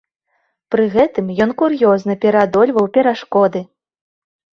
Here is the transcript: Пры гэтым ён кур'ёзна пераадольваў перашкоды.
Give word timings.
Пры 0.75 0.85
гэтым 0.95 1.27
ён 1.45 1.51
кур'ёзна 1.59 2.15
пераадольваў 2.23 2.87
перашкоды. 2.97 3.61